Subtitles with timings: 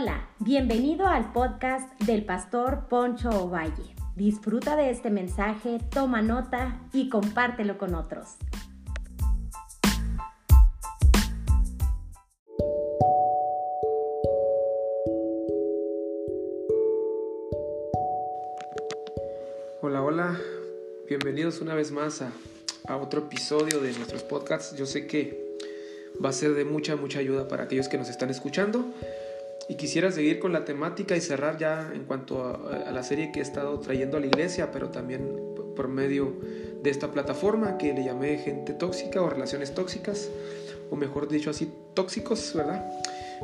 [0.00, 3.96] Hola, bienvenido al podcast del pastor Poncho Ovalle.
[4.14, 8.36] Disfruta de este mensaje, toma nota y compártelo con otros.
[19.82, 20.40] Hola, hola,
[21.08, 22.30] bienvenidos una vez más a,
[22.86, 24.76] a otro episodio de nuestros podcasts.
[24.76, 25.56] Yo sé que
[26.24, 28.94] va a ser de mucha, mucha ayuda para aquellos que nos están escuchando.
[29.68, 33.40] Y quisiera seguir con la temática y cerrar ya en cuanto a, la serie que
[33.40, 35.36] he estado trayendo a la iglesia, pero también
[35.76, 36.36] por medio
[36.82, 40.30] de esta plataforma que le llamé gente tóxica o relaciones tóxicas,
[40.90, 42.88] o mejor dicho así, tóxicos, ¿verdad?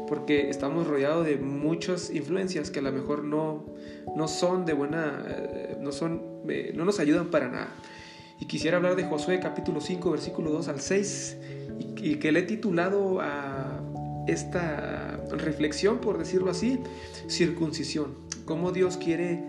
[0.08, 3.66] Porque estamos rodeados de muchas influencias que a lo mejor no,
[4.16, 7.68] no son de buena, eh, no, son, eh, no nos ayudan para nada.
[8.40, 11.36] Y quisiera hablar de Josué capítulo 5, versículo 2 al 6,
[11.78, 13.80] y, y que le he titulado a
[14.26, 16.80] esta reflexión, por decirlo así,
[17.28, 18.14] circuncisión.
[18.44, 19.42] Cómo Dios quiere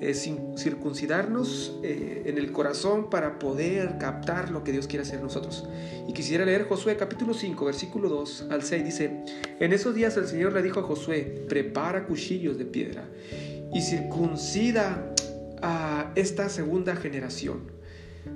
[0.00, 5.24] eh, circuncidarnos eh, en el corazón para poder captar lo que Dios quiere hacer en
[5.24, 5.68] nosotros.
[6.08, 8.82] Y quisiera leer Josué capítulo 5, versículo 2 al 6.
[8.84, 9.24] Dice,
[9.60, 13.04] en esos días el Señor le dijo a Josué, prepara cuchillos de piedra
[13.74, 15.14] y circuncida
[15.60, 17.70] a esta segunda generación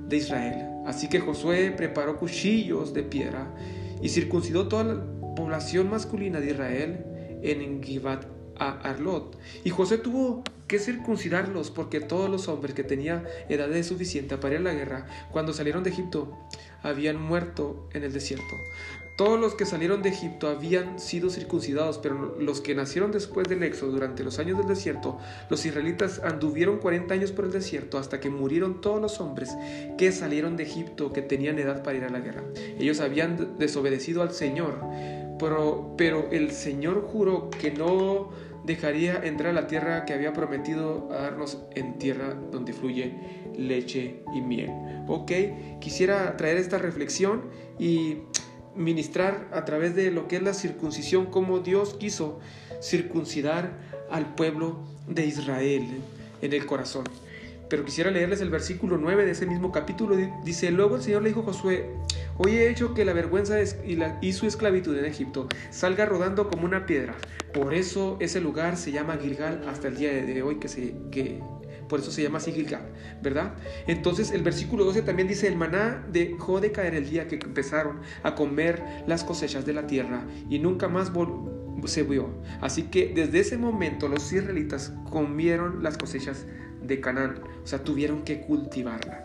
[0.07, 0.67] de Israel.
[0.87, 3.55] Así que Josué preparó cuchillos de piedra
[4.03, 5.03] y circuncidó toda
[5.35, 7.05] población masculina de Israel
[7.43, 8.27] en Givat
[8.59, 9.39] a Arlot.
[9.65, 14.61] Y José tuvo que circuncidarlos porque todos los hombres que tenían edad suficiente para ir
[14.61, 16.39] a la guerra cuando salieron de Egipto
[16.83, 18.55] habían muerto en el desierto.
[19.17, 23.63] Todos los que salieron de Egipto habían sido circuncidados, pero los que nacieron después del
[23.63, 28.19] éxodo durante los años del desierto, los israelitas anduvieron 40 años por el desierto hasta
[28.19, 29.51] que murieron todos los hombres
[29.97, 32.43] que salieron de Egipto que tenían edad para ir a la guerra.
[32.77, 34.81] Ellos habían desobedecido al Señor,
[35.39, 38.31] pero, pero el Señor juró que no
[38.65, 43.13] dejaría entrar a la tierra que había prometido a darnos en tierra donde fluye
[43.57, 44.71] leche y miel.
[45.07, 45.33] Ok,
[45.81, 47.43] quisiera traer esta reflexión
[47.79, 48.19] y
[48.75, 52.41] ministrar a través de lo que es la circuncisión, cómo Dios quiso
[52.83, 53.79] circuncidar
[54.11, 55.87] al pueblo de Israel
[56.43, 57.05] en el corazón.
[57.69, 60.17] Pero quisiera leerles el versículo 9 de ese mismo capítulo.
[60.45, 61.91] Dice, luego el Señor le dijo a Josué,
[62.39, 66.87] hoy he hecho que la vergüenza y, su esclavitud en Egipto salga rodando como una
[66.87, 67.15] piedra.
[67.53, 71.41] Por eso ese lugar se llama Gilgal hasta el día de hoy, que, se, que
[71.89, 72.83] por eso se llama así Gilgal,
[73.23, 73.55] ¿verdad?
[73.87, 78.01] Entonces el versículo 12 también dice, el maná dejó de caer el día que empezaron
[78.23, 81.13] a comer las cosechas de la tierra y nunca más
[81.87, 82.31] se vio.
[82.61, 86.47] Así que desde ese momento los israelitas comieron las cosechas
[86.83, 89.24] de Canaán, o sea, tuvieron que cultivarla.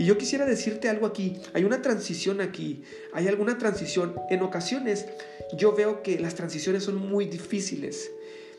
[0.00, 4.14] Y yo quisiera decirte algo aquí, hay una transición aquí, hay alguna transición.
[4.30, 5.04] En ocasiones
[5.52, 8.10] yo veo que las transiciones son muy difíciles.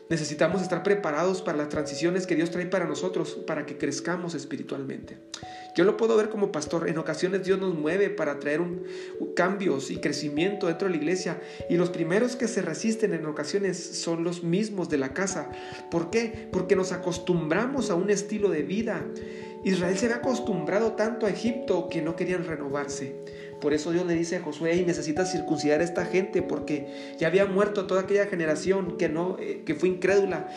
[0.08, 5.18] Necesitamos estar preparados para las transiciones que Dios trae para nosotros, para que crezcamos espiritualmente.
[5.74, 6.88] Yo lo puedo ver como pastor.
[6.88, 8.84] En ocasiones Dios nos mueve para traer un,
[9.34, 11.40] cambios y crecimiento dentro de la iglesia.
[11.68, 15.50] Y los primeros que se resisten en ocasiones son los mismos de la casa.
[15.90, 16.48] ¿Por qué?
[16.52, 19.04] Porque nos acostumbramos a un estilo de vida.
[19.64, 23.16] Israel se había acostumbrado tanto a Egipto que no querían renovarse.
[23.60, 27.28] Por eso Dios le dice a Josué, y necesitas circuncidar a esta gente porque ya
[27.28, 30.48] había muerto toda aquella generación que, no, eh, que fue incrédula,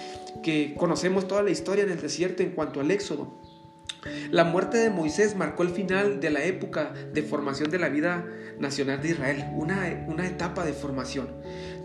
[0.42, 3.40] que conocemos toda la historia en el desierto en cuanto al éxodo.
[4.32, 8.26] La muerte de Moisés marcó el final de la época de formación de la vida
[8.60, 11.30] nacional de Israel, una, una etapa de formación.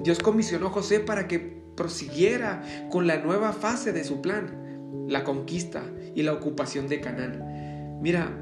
[0.00, 4.69] Dios comisionó a José para que prosiguiera con la nueva fase de su plan,
[5.09, 5.83] la conquista
[6.15, 7.99] y la ocupación de Canaán.
[8.01, 8.37] Mira,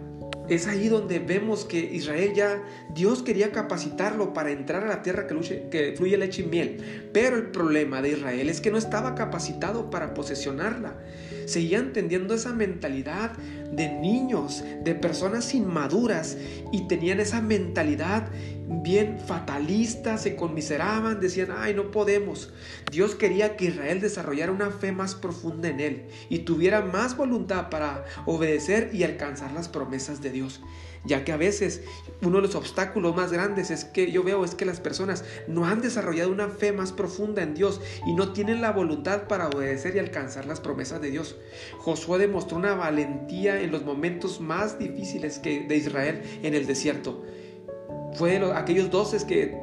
[0.48, 2.62] es ahí donde vemos que Israel ya,
[2.94, 7.10] Dios quería capacitarlo para entrar a la tierra que, que, fluye leche y miel.
[7.12, 10.96] Pero el problema de Israel es que no estaba capacitado para posesionarla.
[11.44, 13.32] Seguían teniendo esa mentalidad
[13.72, 16.38] de niños, de personas inmaduras
[16.72, 18.28] y tenían esa mentalidad
[18.68, 22.52] bien fatalista, se conmiseraban, decían, ay, no podemos.
[22.90, 27.70] Dios quería que Israel desarrollara una fe más profunda en Él y tuviera más voluntad
[27.70, 30.60] para obedecer y alcanzar las promesas de Dios.
[31.04, 31.82] Ya que a veces
[32.22, 35.64] uno de los obstáculos más grandes es que yo veo es que las personas no
[35.64, 39.96] han desarrollado una fe más profunda en Dios y no tienen la voluntad para obedecer
[39.96, 41.36] y alcanzar las promesas de Dios.
[41.78, 47.24] Josué demostró una valentía en los momentos más difíciles que de Israel en el desierto
[48.14, 49.56] fue aquellos doces que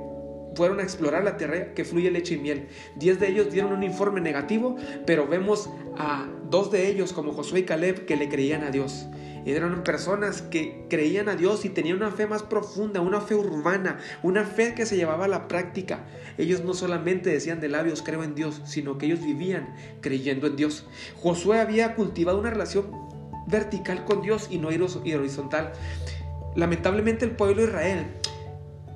[0.56, 2.68] fueron a explorar la tierra que fluye leche y miel.
[2.96, 7.60] Diez de ellos dieron un informe negativo, pero vemos a dos de ellos, como Josué
[7.60, 9.08] y Caleb, que le creían a Dios.
[9.46, 14.00] Eran personas que creían a Dios y tenían una fe más profunda, una fe urbana,
[14.24, 16.06] una fe que se llevaba a la práctica.
[16.40, 20.56] Ellos no solamente decían de labios creo en Dios, sino que ellos vivían creyendo en
[20.56, 20.88] Dios.
[21.22, 22.90] Josué había cultivado una relación
[23.46, 25.74] vertical con Dios y no horizontal.
[26.56, 28.06] Lamentablemente el pueblo de Israel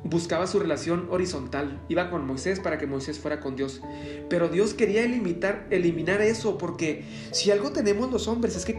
[0.03, 3.81] buscaba su relación horizontal, iba con Moisés para que Moisés fuera con Dios.
[4.29, 8.77] Pero Dios quería eliminar, eso porque si algo tenemos los hombres es que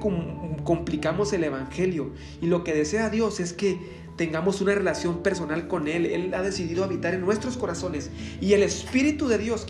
[0.65, 3.79] complicamos el Evangelio y lo que desea Dios es que
[4.17, 6.07] tengamos una relación personal con Él.
[6.07, 9.67] Él ha decidido habitar en nuestros corazones y el Espíritu de Dios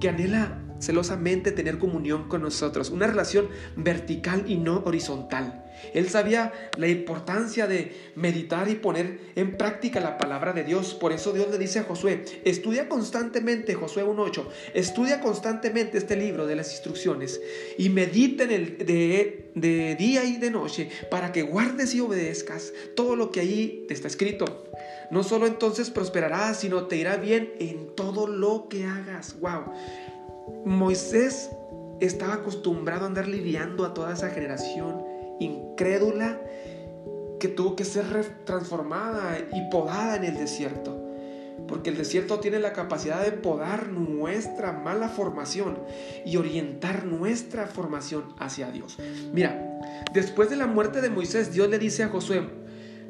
[0.00, 5.64] que anhela celosamente tener comunión con nosotros, una relación vertical y no horizontal.
[5.92, 10.94] Él sabía la importancia de meditar y poner en práctica la palabra de Dios.
[10.94, 16.46] Por eso Dios le dice a Josué, estudia constantemente, Josué 1.8, estudia constantemente este libro
[16.46, 17.40] de las instrucciones
[17.76, 22.72] y medita en el de, de día y de noche para que guardes y obedezcas
[22.94, 24.64] todo lo que ahí te está escrito.
[25.10, 29.38] No solo entonces prosperarás, sino te irá bien en todo lo que hagas.
[29.40, 29.72] Wow.
[30.64, 31.50] Moisés
[32.00, 35.04] estaba acostumbrado a andar lidiando a toda esa generación
[35.40, 36.40] incrédula
[37.40, 38.04] que tuvo que ser
[38.44, 41.00] transformada y podada en el desierto.
[41.68, 45.78] Porque el desierto tiene la capacidad de podar nuestra mala formación
[46.24, 48.98] y orientar nuestra formación hacia Dios.
[49.32, 49.80] Mira,
[50.12, 52.48] después de la muerte de Moisés, Dios le dice a Josué,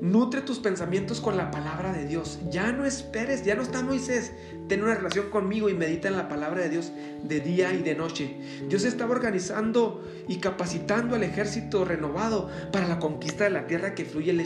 [0.00, 2.38] Nutre tus pensamientos con la palabra de Dios.
[2.50, 4.32] Ya no esperes, ya no está Moisés.
[4.69, 6.93] Ten una relación conmigo y medita en la palabra de Dios
[7.23, 8.37] de día y de noche.
[8.69, 14.05] Dios estaba organizando y capacitando al ejército renovado para la conquista de la tierra que
[14.05, 14.44] fluye el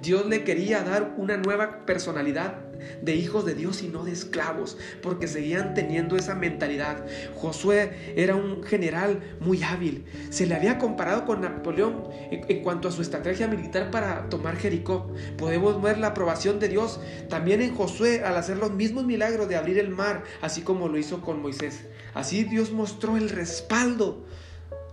[0.00, 2.69] Dios le quería dar una nueva personalidad
[3.02, 7.04] de hijos de Dios y no de esclavos, porque seguían teniendo esa mentalidad.
[7.34, 10.04] Josué era un general muy hábil.
[10.30, 15.12] Se le había comparado con Napoleón en, cuanto a su estrategia militar para tomar Jericó.
[15.36, 19.56] Podemos ver la aprobación de Dios también en Josué al hacer los mismos milagros de
[19.56, 21.80] abrir el mar, así como lo hizo con Moisés.
[22.14, 24.24] Así Dios mostró el respaldo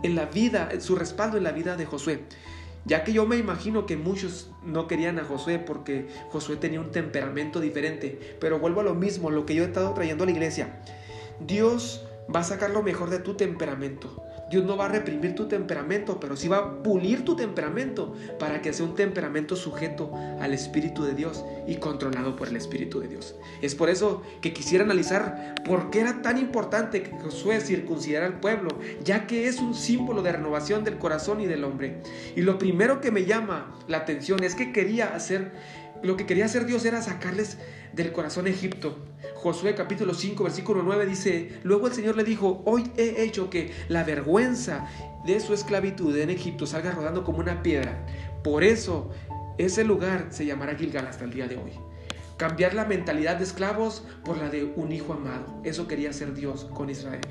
[0.04, 2.24] en la vida, su respaldo en la vida de Josué.
[2.88, 6.92] Ya que yo me imagino que muchos no querían a Josué porque Josué tenía un
[6.92, 8.38] temperamento diferente.
[8.40, 10.82] Pero vuelvo a lo mismo, lo que yo he estado trayendo a la iglesia.
[11.46, 14.24] Dios va a sacar lo mejor de tu temperamento.
[14.50, 18.62] Dios no va a reprimir tu temperamento, pero sí va a pulir tu temperamento para
[18.62, 23.08] que sea un temperamento sujeto al Espíritu de Dios y controlado por el Espíritu de
[23.08, 23.36] Dios.
[23.62, 28.40] Es por eso que quisiera analizar por qué era tan importante que Josué circuncidara al
[28.40, 28.70] pueblo,
[29.04, 32.02] ya que es un símbolo de renovación del corazón y del hombre.
[32.36, 35.52] Y lo primero que me llama la atención es que quería hacer
[36.04, 37.58] lo que quería hacer Dios era sacarles
[37.94, 38.98] del corazón Egipto.
[39.36, 43.72] Josué capítulo 5 versículo 9 dice, luego el Señor le dijo, hoy he hecho que
[43.88, 44.88] la vergüenza
[45.26, 48.06] de su esclavitud en Egipto salga rodando como una piedra.
[48.44, 49.12] Por eso
[49.58, 51.72] ese lugar se llamará Gilgal hasta el día de hoy.
[52.38, 55.60] Cambiar la mentalidad de esclavos por la de un hijo amado.
[55.64, 57.22] Eso quería hacer Dios con Israel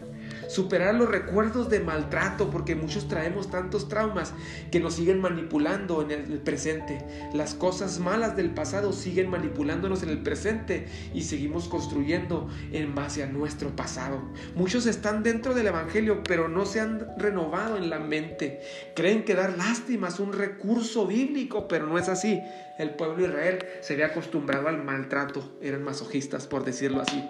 [0.48, 4.32] superar los recuerdos de maltrato, porque muchos traemos tantos traumas
[4.70, 7.04] que nos siguen manipulando en el presente.
[7.32, 13.22] Las cosas malas del pasado siguen manipulándonos en el presente y seguimos construyendo en base
[13.22, 14.22] a nuestro pasado.
[14.54, 18.60] Muchos están dentro del Evangelio, pero no se han renovado en la mente.
[18.94, 22.40] Creen que dar lástima es un recurso bíblico, pero no es así.
[22.78, 27.24] El pueblo de Israel se había acostumbrado al maltrato, eran masojistas, por decirlo así.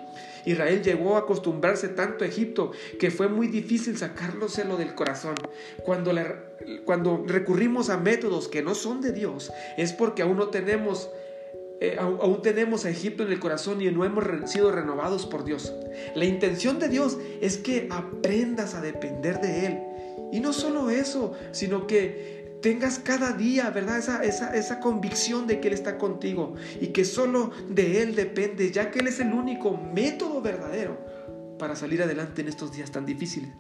[0.46, 5.34] Israel llegó a acostumbrarse tanto a Egipto que fue muy difícil sacárselo del corazón.
[5.84, 11.10] Cuando, recurrimos a métodos que no son de Dios, es porque aún no tenemos
[11.78, 15.74] eh, aún tenemos a Egipto en el corazón y no hemos sido renovados por Dios.
[16.14, 19.82] La intención de Dios es que aprendas a depender de Él.
[20.32, 23.98] Y no solo eso, sino que tengas cada día, ¿verdad?
[23.98, 28.70] Esa, esa, esa convicción de que Él está contigo y que solo de Él depende,
[28.70, 31.16] ya que Él es el único método verdadero
[31.58, 33.50] para salir adelante en estos días tan difíciles.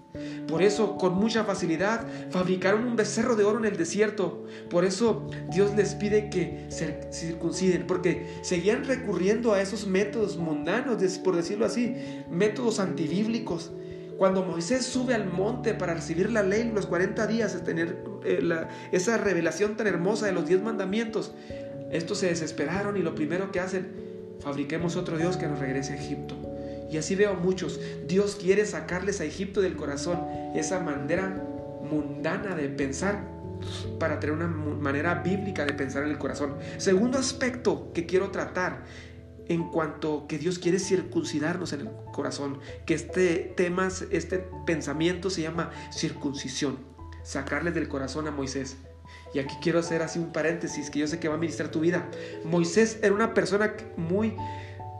[0.48, 4.44] Por eso, con mucha facilidad, fabricaron un becerro de oro en el desierto.
[4.70, 11.02] Por eso Dios les pide que se circunciden, porque seguían recurriendo a esos métodos mundanos,
[11.18, 11.94] por decirlo así,
[12.30, 13.72] métodos antibíblicos
[14.18, 18.66] cuando Moisés sube al monte para recibir la ley, los 40 días, es tener eh,
[18.92, 21.32] esa revelación tan hermosa de los 10 mandamientos,
[21.90, 23.88] estos se desesperaron y lo primero que hacen,
[24.40, 26.34] fabriquemos otro Dios que nos regrese a Egipto.
[26.90, 27.80] Y así veo muchos.
[28.06, 30.20] Dios quiere sacarles a Egipto del corazón
[30.54, 31.42] esa manera
[31.82, 33.36] mundana de pensar
[33.98, 36.56] para tener una manera bíblica de pensar en el corazón.
[36.78, 38.84] Segundo aspecto que quiero tratar
[39.48, 45.42] en cuanto que Dios quiere circuncidarnos en el corazón, que este tema, este pensamiento se
[45.42, 46.78] llama circuncisión,
[47.22, 48.76] sacarle del corazón a Moisés
[49.34, 51.80] Y aquí quiero hacer así un paréntesis que yo sé que va a ministrar tu
[51.80, 52.08] vida.
[52.44, 54.34] Moisés era una persona muy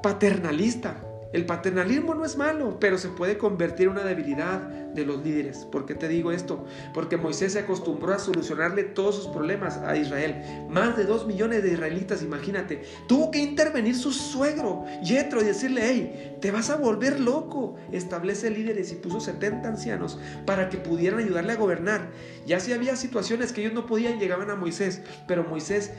[0.02, 1.02] paternalista.
[1.36, 5.66] El paternalismo no es malo, pero se puede convertir en una debilidad de los líderes.
[5.70, 6.64] ¿Por qué te digo esto?
[6.94, 10.66] Porque Moisés se acostumbró a solucionarle todos sus problemas a Israel.
[10.70, 12.84] Más de dos millones de israelitas, imagínate.
[13.06, 17.76] Tuvo que intervenir su suegro, Yetro, y decirle, hey, te vas a volver loco.
[17.92, 22.08] Establece líderes y puso 70 ancianos para que pudieran ayudarle a gobernar.
[22.46, 25.92] Ya si había situaciones que ellos no podían, llegaban a Moisés, pero Moisés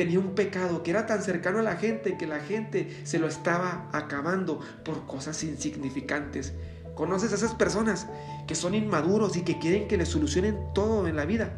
[0.00, 3.28] tenía un pecado que era tan cercano a la gente que la gente se lo
[3.28, 6.54] estaba acabando por cosas insignificantes.
[6.94, 8.06] ¿Conoces a esas personas
[8.46, 11.52] que son inmaduros y que quieren que les solucionen todo en la vida?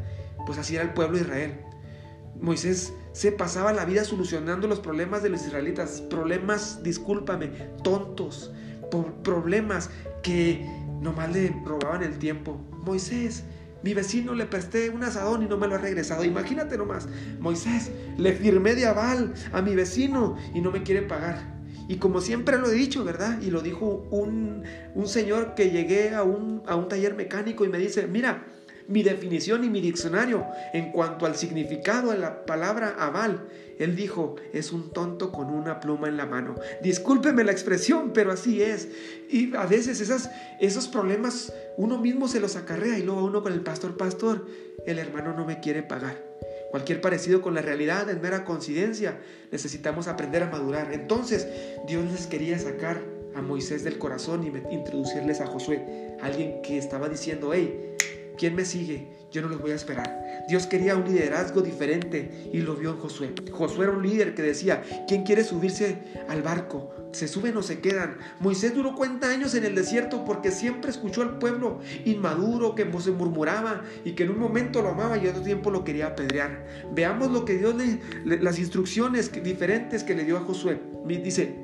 [0.44, 1.61] Pues así era el pueblo de Israel.
[2.40, 7.46] Moisés se pasaba la vida solucionando los problemas de los israelitas, problemas, discúlpame,
[7.84, 8.50] tontos,
[9.22, 9.88] problemas
[10.25, 10.66] que
[11.00, 12.61] nomás le robaban el tiempo.
[12.84, 13.44] Moisés,
[13.83, 16.25] mi vecino le presté un asadón y no me lo ha regresado.
[16.25, 17.09] Imagínate nomás,
[17.41, 21.62] Moisés, le firmé de aval a mi vecino y no me quiere pagar.
[21.89, 23.41] Y como siempre lo he dicho, ¿verdad?
[23.43, 24.62] Y lo dijo un,
[24.95, 28.47] un señor que llegué a un, a un taller mecánico y me dice, mira,
[28.89, 33.49] mi definición y mi diccionario en cuanto al significado de la palabra aval.
[33.79, 36.55] Él dijo, es un tonto con una pluma en la mano.
[36.83, 38.89] Discúlpeme la expresión, pero así es.
[39.29, 43.52] Y a veces esas, esos problemas uno mismo se los acarrea y luego uno con
[43.52, 44.47] el pastor, pastor,
[44.87, 46.23] el hermano no me quiere pagar.
[46.71, 49.21] Cualquier parecido con la realidad es mera coincidencia.
[49.50, 50.93] Necesitamos aprender a madurar.
[50.93, 51.47] Entonces
[51.87, 53.02] Dios les quería sacar
[53.35, 57.91] a Moisés del corazón y introducirles a Josué, alguien que estaba diciendo, hey,
[58.37, 59.09] ¿quién me sigue?
[59.33, 60.45] Yo no los voy a esperar.
[60.49, 63.33] Dios quería un liderazgo diferente y lo vio en Josué.
[63.51, 65.99] Josué era un líder que decía, ¿quién quiere subirse
[66.29, 66.91] al barco?
[67.12, 68.19] ¿Se suben o se quedan?
[68.41, 73.11] Moisés duró 40 años en el desierto porque siempre escuchó al pueblo inmaduro que se
[73.11, 76.67] murmuraba y que en un momento lo amaba y otro tiempo lo quería apedrear.
[76.93, 78.01] Veamos lo que Dios le,
[78.41, 80.79] las instrucciones diferentes que le dio a Josué.
[81.07, 81.62] Dice,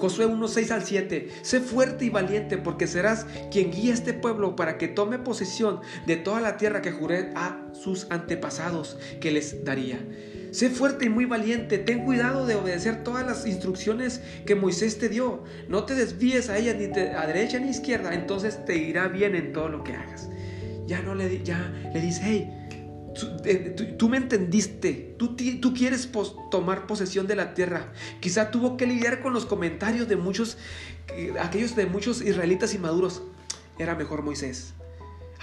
[0.00, 1.28] Josué 1, 6 al 7.
[1.42, 5.80] Sé fuerte y valiente porque serás quien guía a este pueblo para que tome posesión
[6.06, 10.00] de toda la tierra que juré a sus antepasados que les daría.
[10.52, 15.08] Sé fuerte y muy valiente, ten cuidado de obedecer todas las instrucciones que Moisés te
[15.10, 15.44] dio.
[15.68, 19.36] No te desvíes a ella ni a derecha ni a izquierda, entonces te irá bien
[19.36, 20.28] en todo lo que hagas.
[20.86, 22.59] Ya no le, ya le dice, hey,
[23.98, 25.34] Tú, me entendiste, tú,
[25.74, 26.08] quieres
[26.50, 27.92] tomar posesión de la tierra.
[28.20, 30.58] Quizá tuvo que lidiar con los comentarios de muchos,
[31.40, 33.22] aquellos de muchos israelitas inmaduros.
[33.78, 34.74] Era mejor Moisés.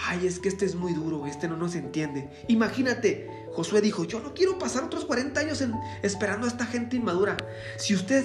[0.06, 2.30] Ay, es que este es muy duro, este no nos entiende.
[2.48, 5.64] Imagínate, Josué dijo, yo no quiero pasar otros 40 años
[6.04, 7.36] esperando a esta gente inmadura.
[7.78, 8.24] Si usted,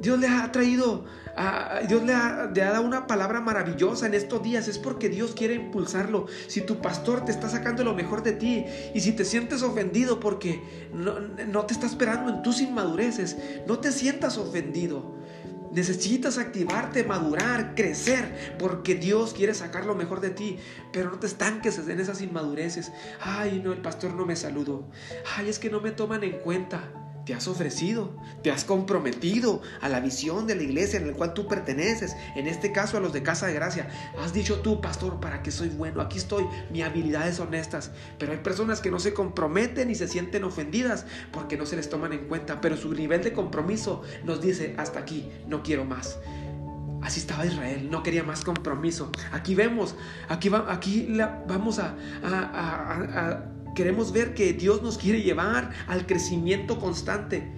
[0.00, 1.04] Dios le ha traído
[1.86, 6.26] Dios le ha, dado una palabra maravillosa en estos días, es porque Dios quiere impulsarlo.
[6.48, 8.64] Si tu pastor te está sacando lo mejor de ti
[8.94, 13.36] y si te sientes ofendido porque no, no te está esperando en tus inmadureces,
[13.66, 15.16] no te sientas ofendido.
[15.70, 20.58] Necesitas activarte, madurar, crecer, porque Dios quiere sacar lo mejor de ti.
[20.92, 22.90] Pero no te estanques en esas inmadureces.
[23.20, 24.88] Ay, no, el pastor no me saludó.
[25.36, 29.90] Ay, es que no me toman en cuenta te has ofrecido, te has comprometido a
[29.90, 33.12] la visión de la iglesia en la cual tú perteneces, en este caso a los
[33.12, 33.90] de Casa de Gracia.
[34.18, 38.32] Has dicho tú, pastor, para que soy bueno, aquí estoy, mi habilidad es honestas, pero
[38.32, 42.14] hay personas que no se comprometen y se sienten ofendidas porque no se les toman
[42.14, 46.18] en cuenta, pero su nivel de compromiso nos dice, hasta aquí, no quiero más.
[47.02, 49.12] Así estaba Israel, no quería más compromiso.
[49.32, 49.96] Aquí vemos,
[50.30, 51.94] aquí, va, aquí la, vamos a
[53.78, 57.48] Queremos ver que Dios nos quiere llevar al crecimiento constante.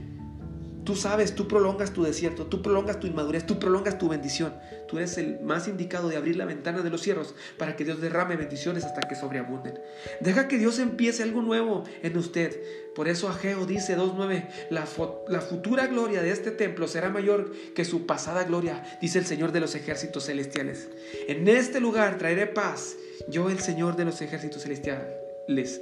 [0.85, 4.53] Tú sabes, tú prolongas tu desierto, tú prolongas tu inmadurez, tú prolongas tu bendición.
[4.87, 8.03] Tú eres el más indicado de abrir la ventana de los cielos para que Dios
[8.03, 9.81] derrame bendiciones hasta que sobreabunden.
[10.21, 12.55] Deja que Dios empiece algo nuevo en usted.
[12.95, 14.87] Por eso Ageo dice 2.9, la,
[15.27, 19.53] la futura gloria de este templo será mayor que su pasada gloria, dice el Señor
[19.53, 20.91] de los ejércitos celestiales.
[21.29, 22.97] En este lugar traeré paz,
[23.27, 25.20] yo el Señor de los ejércitos celestiales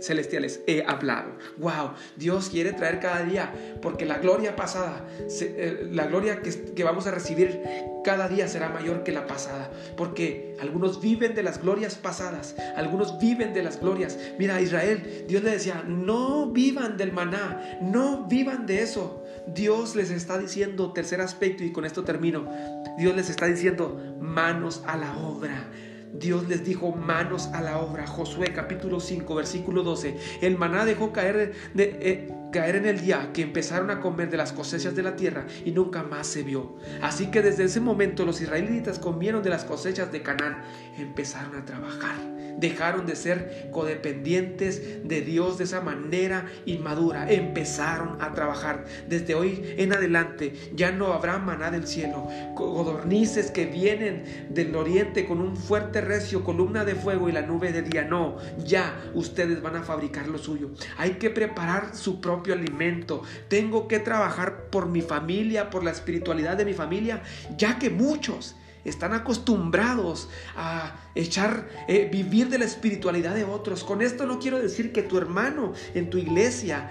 [0.01, 1.33] celestiales he hablado.
[1.59, 5.07] Wow, Dios quiere traer cada día, porque la gloria pasada,
[5.41, 7.61] eh, la gloria que, vamos a recibir
[8.05, 13.19] cada día será mayor que la pasada, porque algunos viven de las glorias pasadas, algunos
[13.19, 14.19] viven de las glorias.
[14.39, 19.25] Mira, Israel, Dios le decía, no vivan del maná, no vivan de eso.
[19.47, 22.51] Dios les está diciendo, tercer aspecto, y con esto termino,
[22.99, 25.69] Dios les está diciendo, manos a la obra
[26.13, 28.07] Dios les dijo manos a la obra.
[28.07, 30.17] Josué capítulo 5 versículo 12.
[30.43, 34.37] El maná dejó caer, de, eh, caer en el día que empezaron a comer de
[34.37, 36.77] las cosechas de la tierra y nunca más se vio.
[37.03, 40.63] Así que desde ese momento los israelitas comieron de las cosechas de Canaán.
[40.97, 47.31] Empezaron a trabajar dejaron de ser codependientes de Dios de esa manera inmadura.
[47.31, 48.85] Empezaron a trabajar.
[49.09, 52.29] Desde hoy en adelante ya no habrá maná del cielo.
[52.55, 57.73] Codornices que vienen del oriente con un fuerte recio, columna de fuego y la nube
[57.73, 58.05] de día.
[58.05, 60.71] No, ya ustedes van a fabricar lo suyo.
[60.97, 63.23] Hay que preparar su propio alimento.
[63.49, 67.23] Tengo que trabajar por mi familia, por la espiritualidad de mi familia,
[67.57, 73.85] ya que muchos están acostumbrados a echar, eh, vivir de la espiritualidad de otros.
[73.85, 76.91] Con esto no quiero decir que tu hermano en tu iglesia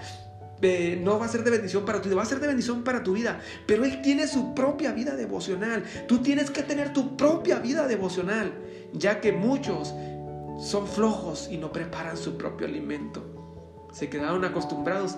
[0.60, 2.82] eh, no va a ser de bendición para tu vida, va a ser de bendición
[2.82, 5.84] para tu vida, pero él tiene su propia vida devocional.
[6.06, 8.52] Tú tienes que tener tu propia vida devocional,
[8.92, 9.94] ya que muchos
[10.60, 13.24] son flojos y no preparan su propio alimento.
[13.92, 15.16] Se quedaron acostumbrados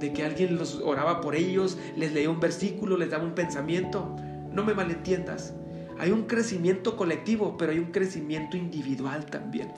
[0.00, 4.16] de que alguien los oraba por ellos, les leía un versículo, les daba un pensamiento.
[4.52, 5.54] No me malentiendas.
[5.98, 9.68] Hay un crecimiento colectivo, pero hay un crecimiento individual también.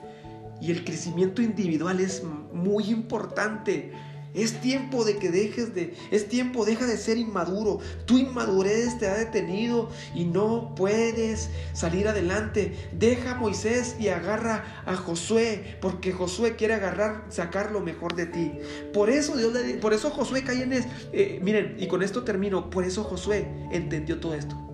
[0.61, 3.91] Y el crecimiento individual es muy importante.
[4.33, 7.79] Es tiempo de que dejes de, es tiempo, deja de ser inmaduro.
[8.05, 12.73] Tu inmadurez te ha detenido y no puedes salir adelante.
[12.97, 18.25] Deja a Moisés y agarra a Josué, porque Josué quiere agarrar, sacar lo mejor de
[18.25, 18.53] ti.
[18.93, 22.23] Por eso Dios le, por eso Josué cae en es, eh, miren, y con esto
[22.23, 22.69] termino.
[22.69, 24.72] Por eso Josué entendió todo esto.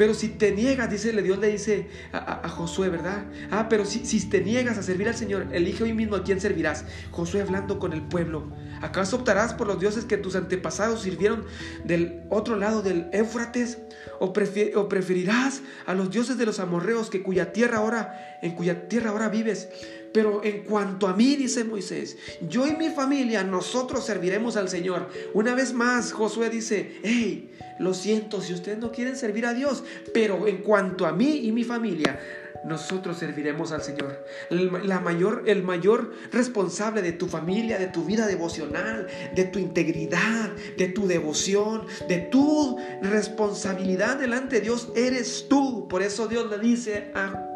[0.00, 3.26] Pero si te niegas, dice Dios le dice a, Josué, ¿verdad?
[3.50, 6.40] Ah, pero si, si te niegas a servir al Señor, elige hoy mismo a quién
[6.40, 6.86] servirás.
[7.10, 8.50] Josué hablando con el pueblo.
[8.80, 11.44] ¿Acaso optarás por los dioses que tus antepasados sirvieron
[11.84, 13.76] del otro lado del Éufrates?
[14.20, 14.32] ¿O,
[14.74, 19.10] ¿O, preferirás a los dioses de los amorreos que cuya tierra ahora, en cuya tierra
[19.10, 19.68] ahora vives?
[20.12, 22.16] Pero en cuanto a mí, dice Moisés,
[22.48, 25.08] yo y mi familia, nosotros serviremos al Señor.
[25.34, 29.84] Una vez más, Josué dice, hey, lo siento si ustedes no quieren servir a Dios,
[30.12, 32.18] pero en cuanto a mí y mi familia,
[32.64, 34.24] nosotros serviremos al Señor.
[34.50, 40.50] La mayor, el mayor responsable de tu familia, de tu vida devocional, de tu integridad,
[40.76, 45.88] de tu devoción, de tu responsabilidad delante de Dios, eres tú.
[45.88, 47.49] Por eso Dios le dice a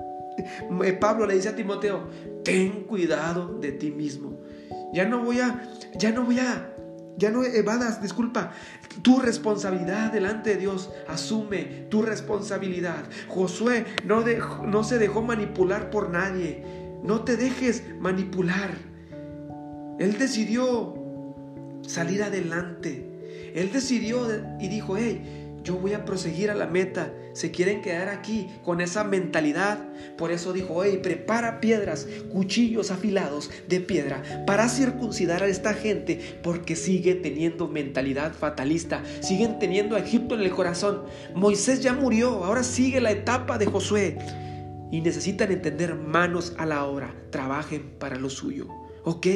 [1.00, 2.08] Pablo le dice a Timoteo,
[2.44, 4.40] ten cuidado de ti mismo.
[4.92, 6.74] Ya no voy a, ya no voy a,
[7.16, 8.52] ya no evadas, disculpa,
[9.02, 10.90] tu responsabilidad delante de Dios.
[11.08, 13.04] Asume tu responsabilidad.
[13.28, 14.24] Josué no,
[14.64, 16.64] no se dejó manipular por nadie.
[17.02, 18.70] No te dejes manipular.
[19.98, 20.94] Él decidió
[21.86, 23.10] salir adelante.
[23.54, 24.26] Él decidió
[24.58, 27.12] y dijo, hey, yo voy a proseguir a la meta.
[27.32, 29.78] Se quieren quedar aquí con esa mentalidad.
[30.16, 36.38] Por eso dijo, hey, prepara piedras, cuchillos afilados de piedra para circuncidar a esta gente
[36.42, 39.02] porque sigue teniendo mentalidad fatalista.
[39.20, 41.04] Siguen teniendo a Egipto en el corazón.
[41.34, 44.18] Moisés ya murió, ahora sigue la etapa de Josué.
[44.92, 47.14] Y necesitan entender manos a la obra.
[47.30, 48.68] Trabajen para lo suyo.
[49.02, 49.26] ¿Ok?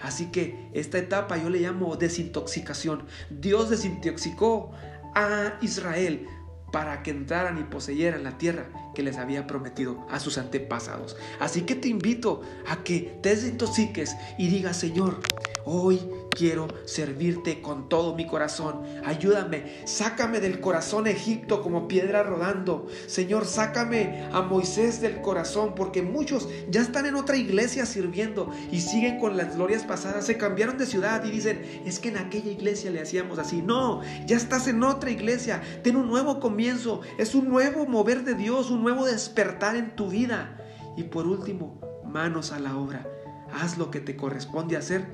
[0.00, 3.04] Así que esta etapa yo le llamo desintoxicación.
[3.30, 4.72] Dios desintoxicó
[5.14, 6.26] a Israel
[6.72, 11.16] para que entraran y poseyeran la tierra que les había prometido a sus antepasados.
[11.38, 15.20] Así que te invito a que te desintoxiques y digas, Señor,
[15.66, 16.00] hoy
[16.34, 18.82] quiero servirte con todo mi corazón.
[19.04, 22.86] Ayúdame, sácame del corazón Egipto como piedra rodando.
[23.06, 28.80] Señor, sácame a Moisés del corazón, porque muchos ya están en otra iglesia sirviendo y
[28.80, 30.26] siguen con las glorias pasadas.
[30.26, 33.62] Se cambiaron de ciudad y dicen, es que en aquella iglesia le hacíamos así.
[33.62, 35.62] No, ya estás en otra iglesia.
[35.82, 37.02] Ten un nuevo comienzo.
[37.18, 40.58] Es un nuevo mover de Dios, un nuevo despertar en tu vida.
[40.96, 43.06] Y por último, manos a la obra.
[43.52, 45.06] Haz lo que te corresponde hacer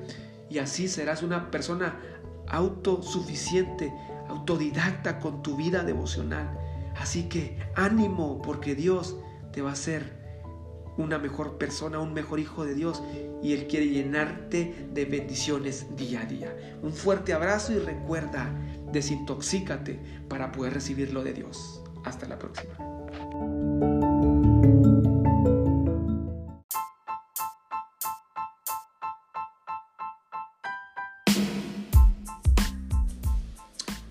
[0.49, 1.99] y así serás una persona
[2.47, 3.93] autosuficiente,
[4.27, 6.57] autodidacta con tu vida devocional.
[6.97, 9.17] Así que ánimo porque Dios
[9.51, 10.17] te va a hacer
[10.97, 13.01] una mejor persona, un mejor hijo de Dios
[13.41, 16.55] y Él quiere llenarte de bendiciones día a día.
[16.81, 18.49] Un fuerte abrazo y recuerda,
[18.91, 21.81] desintoxícate para poder recibirlo de Dios.
[22.03, 22.73] Hasta la próxima.